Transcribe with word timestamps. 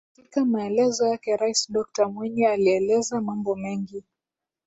Katika 0.15 0.45
maelezo 0.45 1.07
yake 1.07 1.37
Rais 1.37 1.71
Dokta 1.71 2.09
Mwinyi 2.09 2.45
alieleza 2.45 3.21
mambo 3.21 3.55
mengi 3.55 4.03